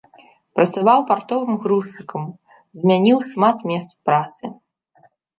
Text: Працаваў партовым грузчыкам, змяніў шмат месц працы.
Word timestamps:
Працаваў 0.59 0.99
партовым 1.09 1.57
грузчыкам, 1.65 2.23
змяніў 2.79 3.17
шмат 3.33 3.57
месц 3.73 3.91
працы. 4.09 4.45